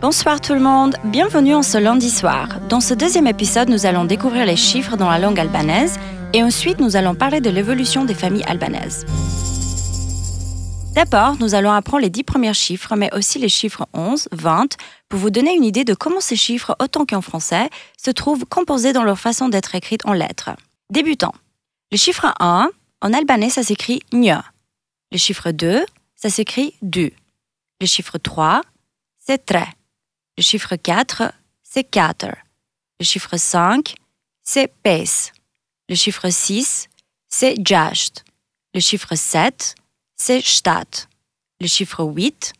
[0.00, 2.60] Bonsoir tout le monde, bienvenue en ce lundi soir.
[2.68, 5.98] Dans ce deuxième épisode, nous allons découvrir les chiffres dans la langue albanaise
[6.32, 9.04] et ensuite nous allons parler de l'évolution des familles albanaises.
[10.94, 14.76] D'abord, nous allons apprendre les dix premiers chiffres, mais aussi les chiffres 11, 20,
[15.08, 17.68] pour vous donner une idée de comment ces chiffres, autant qu'en français,
[18.00, 20.50] se trouvent composés dans leur façon d'être écrites en lettres.
[20.90, 21.32] Débutons.
[21.90, 22.70] Le chiffre 1,
[23.00, 24.44] en albanais, ça s'écrit nya.
[25.10, 25.84] Le chiffre 2,
[26.14, 27.12] ça s'écrit du.
[27.80, 28.62] Le chiffre 3,
[29.18, 29.66] c'est tre.
[30.38, 31.32] Le chiffre 4,
[31.64, 32.26] c'est 4.
[33.00, 33.96] Le chiffre 5,
[34.44, 35.32] c'est pes.
[35.88, 36.86] Le chiffre 6,
[37.28, 38.22] c'est jasht.
[38.72, 39.74] Le chiffre 7,
[40.14, 41.08] c'est stat.
[41.60, 42.52] Le chiffre 8,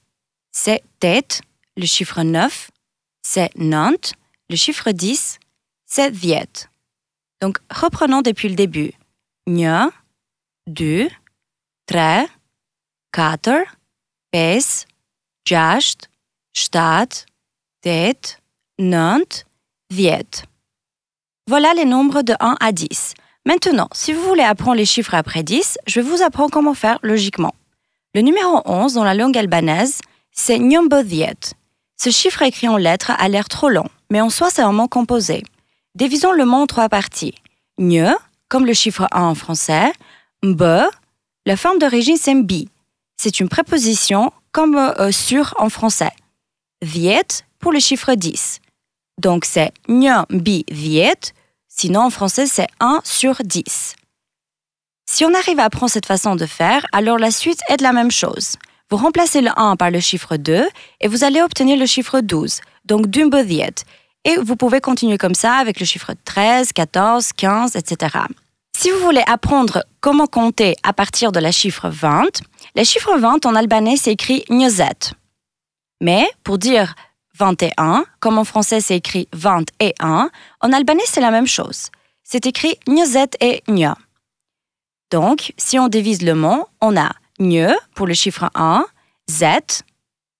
[0.51, 1.41] c'est tête.
[1.77, 2.73] Le chiffre 9,
[3.23, 4.11] c'est nant.
[4.51, 5.39] Le chiffre 10,
[5.87, 6.69] c'est viet.
[7.41, 8.91] Donc, reprenons depuis le début.
[9.47, 9.93] Një,
[10.67, 11.09] dy,
[11.87, 12.27] tre,
[13.13, 13.67] katër,
[14.33, 14.85] pes,
[16.53, 17.28] shtat,
[17.83, 18.39] tet,
[18.79, 19.45] nënt,
[19.91, 20.45] viet.
[21.47, 23.15] Voilà les nombres de 1 à 10.
[23.47, 27.55] Maintenant, si vous voulez apprendre les chiffres après 10, je vous apprendre comment faire logiquement.
[28.15, 30.01] Le numéro 11 dans la langue albanaise,
[30.33, 31.55] c'est Nyombo-Viet.
[31.97, 34.89] Ce chiffre écrit en lettres a l'air trop long, mais en soi c'est un mot
[34.89, 35.43] composé.
[35.95, 37.35] Divisons le mot en trois parties.
[37.79, 38.15] Nye,
[38.49, 39.93] comme le chiffre 1 en français,
[40.43, 40.85] Mbe,
[41.47, 42.69] la forme d'origine c'est mbi.
[43.17, 46.13] C'est une préposition comme euh, sur en français.
[46.83, 48.61] Viet pour le chiffre 10.
[49.21, 51.33] Donc c'est Nye bi viet,
[51.69, 53.97] sinon en français c'est 1 sur 10.
[55.11, 57.93] Si on arrive à apprendre cette façon de faire, alors la suite est de la
[57.93, 58.57] même chose.
[58.91, 60.69] Vous remplacez le 1 par le chiffre 2
[61.01, 63.85] et vous allez obtenir le chiffre 12, donc Dumbe Viet.
[64.25, 68.19] Et vous pouvez continuer comme ça avec le chiffre 13, 14, 15, etc.
[68.77, 72.43] Si vous voulez apprendre comment compter à partir de la chiffre 20,
[72.77, 75.13] le chiffre 20 en albanais c'est écrit njezet.
[76.01, 76.95] Mais pour dire
[77.39, 81.91] 21, comme en français c'est écrit 20 et 1, en albanais c'est la même chose.
[82.25, 83.97] C'est écrit njezet et nja.
[85.11, 88.85] Donc, si on divise le mot, on a nje pour le chiffre 1,
[89.31, 89.45] z,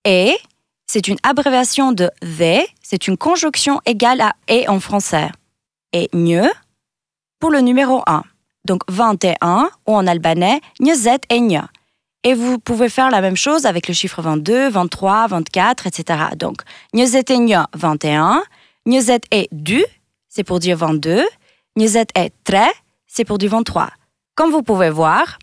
[0.05, 0.37] et,
[0.85, 5.29] c'est une abréviation de v, c'est une conjonction égale à et en français.
[5.93, 6.47] Et nje
[7.39, 8.23] pour le numéro 1.
[8.65, 11.69] Donc 21 ou en albanais, njezet et nja.
[12.25, 16.19] Et vous pouvez faire la même chose avec le chiffre 22, 23, 24, etc.
[16.35, 16.61] Donc,
[16.93, 18.43] njezet et nja, 21.
[18.85, 19.83] Njezet et du,
[20.27, 21.25] c'est pour dire 22.
[21.77, 22.67] Njezet et tre,
[23.07, 23.89] c'est pour dire 23.
[24.35, 25.39] Comme vous pouvez voir,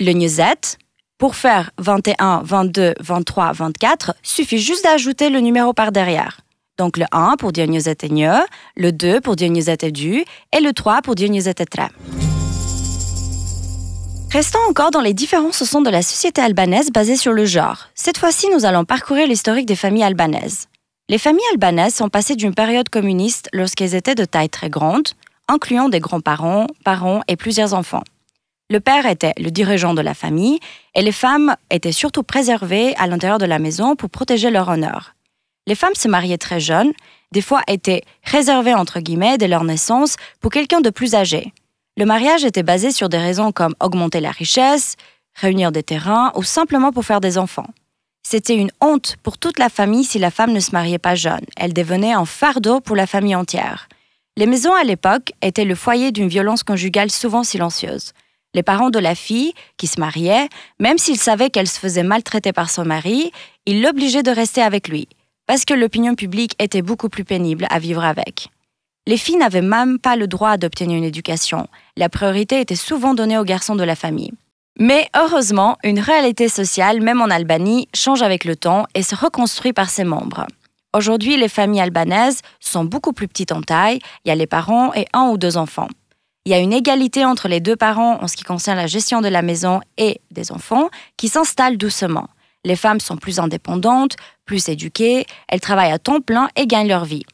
[0.00, 0.78] le njezet,
[1.16, 6.40] pour faire 21, 22, 23, 24, suffit juste d'ajouter le numéro par derrière.
[6.76, 8.44] Donc le 1 pour dire njezet et nje,
[8.76, 11.88] le 2 pour dire njezet et du, et le 3 pour dire njezet et tre.
[14.36, 17.86] Restons encore dans les différences au sein de la société albanaise basée sur le genre.
[17.94, 20.66] Cette fois-ci, nous allons parcourir l'historique des familles albanaises.
[21.08, 25.08] Les familles albanaises sont passées d'une période communiste lorsqu'elles étaient de taille très grande,
[25.48, 28.02] incluant des grands-parents, parents et plusieurs enfants.
[28.68, 30.60] Le père était le dirigeant de la famille
[30.94, 35.14] et les femmes étaient surtout préservées à l'intérieur de la maison pour protéger leur honneur.
[35.66, 36.92] Les femmes se mariaient très jeunes,
[37.32, 41.54] des fois étaient réservées entre guillemets dès leur naissance pour quelqu'un de plus âgé.
[41.98, 44.96] Le mariage était basé sur des raisons comme augmenter la richesse,
[45.34, 47.70] réunir des terrains ou simplement pour faire des enfants.
[48.22, 51.44] C'était une honte pour toute la famille si la femme ne se mariait pas jeune.
[51.56, 53.88] Elle devenait un fardeau pour la famille entière.
[54.36, 58.12] Les maisons à l'époque étaient le foyer d'une violence conjugale souvent silencieuse.
[58.52, 62.52] Les parents de la fille, qui se mariait, même s'ils savaient qu'elle se faisait maltraiter
[62.52, 63.32] par son mari,
[63.64, 65.08] ils l'obligeaient de rester avec lui,
[65.46, 68.50] parce que l'opinion publique était beaucoup plus pénible à vivre avec.
[69.08, 71.68] Les filles n'avaient même pas le droit d'obtenir une éducation.
[71.96, 74.32] La priorité était souvent donnée aux garçons de la famille.
[74.80, 79.72] Mais heureusement, une réalité sociale, même en Albanie, change avec le temps et se reconstruit
[79.72, 80.46] par ses membres.
[80.92, 84.92] Aujourd'hui, les familles albanaises sont beaucoup plus petites en taille, il y a les parents
[84.94, 85.88] et un ou deux enfants.
[86.44, 89.20] Il y a une égalité entre les deux parents en ce qui concerne la gestion
[89.20, 92.28] de la maison et des enfants qui s'installe doucement.
[92.64, 97.04] Les femmes sont plus indépendantes, plus éduquées, elles travaillent à temps plein et gagnent leur
[97.04, 97.24] vie.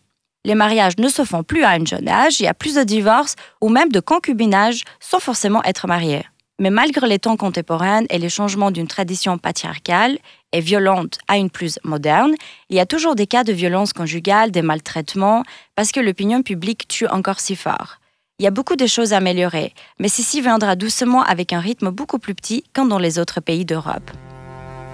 [0.45, 2.83] Les mariages ne se font plus à un jeune âge, il y a plus de
[2.83, 6.25] divorces ou même de concubinage sans forcément être mariés.
[6.59, 10.19] Mais malgré les temps contemporains et les changements d'une tradition patriarcale
[10.53, 12.35] et violente à une plus moderne,
[12.71, 15.45] il y a toujours des cas de violence conjugale, des maltraitements,
[15.77, 17.99] parce que l'opinion publique tue encore si fort.
[18.39, 21.91] Il y a beaucoup de choses à améliorer, mais ceci viendra doucement avec un rythme
[21.91, 24.11] beaucoup plus petit qu'en dans les autres pays d'Europe.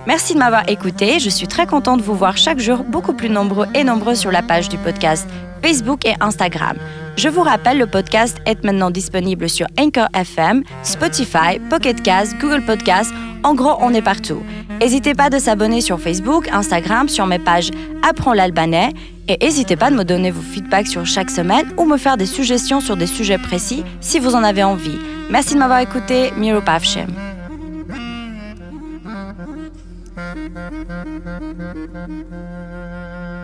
[0.08, 1.18] Merci de m'avoir écouté.
[1.18, 4.32] Je suis très contente de vous voir chaque jour beaucoup plus nombreux et nombreux sur
[4.32, 5.28] la page du podcast
[5.62, 6.78] Facebook et Instagram.
[7.18, 12.64] Je vous rappelle, le podcast est maintenant disponible sur Anchor FM, Spotify, Pocket Cast, Google
[12.64, 13.12] Podcast.
[13.42, 14.42] En gros, on est partout.
[14.80, 17.70] N'hésitez pas de s'abonner sur Facebook, Instagram, sur mes pages
[18.02, 18.94] Apprends l'albanais
[19.28, 22.24] et n'hésitez pas de me donner vos feedbacks sur chaque semaine ou me faire des
[22.24, 24.98] suggestions sur des sujets précis si vous en avez envie.
[25.28, 26.32] Merci de m'avoir écouté.
[26.38, 27.27] Miro Pavshem.
[30.54, 30.88] Thank
[33.32, 33.37] you.